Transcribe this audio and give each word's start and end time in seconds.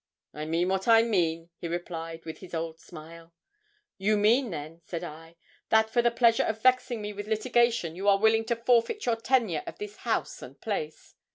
'"I 0.33 0.45
mean 0.45 0.69
what 0.69 0.87
I 0.87 1.03
mean," 1.03 1.51
he 1.59 1.67
replied, 1.67 2.25
with 2.25 2.39
his 2.39 2.55
old 2.55 2.79
smile. 2.79 3.35
'"You 3.99 4.17
mean 4.17 4.49
then," 4.49 4.81
said 4.83 5.03
I, 5.03 5.35
"that 5.69 5.91
for 5.91 6.01
the 6.01 6.09
pleasure 6.09 6.41
of 6.41 6.59
vexing 6.63 7.03
me 7.03 7.13
with 7.13 7.27
litigation, 7.27 7.95
you 7.95 8.07
are 8.09 8.17
willing 8.17 8.45
to 8.45 8.55
forfeit 8.55 9.05
your 9.05 9.15
tenure 9.17 9.61
of 9.67 9.77
this 9.77 9.97
house 9.97 10.41
and 10.41 10.59
place." 10.59 11.13